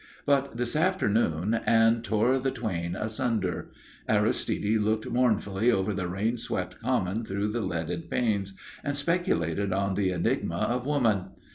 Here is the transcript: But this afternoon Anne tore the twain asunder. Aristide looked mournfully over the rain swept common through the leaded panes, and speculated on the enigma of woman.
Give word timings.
But 0.25 0.57
this 0.57 0.75
afternoon 0.75 1.53
Anne 1.63 2.01
tore 2.01 2.39
the 2.39 2.49
twain 2.49 2.95
asunder. 2.95 3.69
Aristide 4.09 4.79
looked 4.81 5.07
mournfully 5.07 5.69
over 5.71 5.93
the 5.93 6.07
rain 6.07 6.37
swept 6.37 6.79
common 6.79 7.23
through 7.23 7.49
the 7.49 7.61
leaded 7.61 8.09
panes, 8.09 8.53
and 8.83 8.97
speculated 8.97 9.71
on 9.71 9.93
the 9.93 10.09
enigma 10.09 10.55
of 10.57 10.87
woman. 10.87 11.25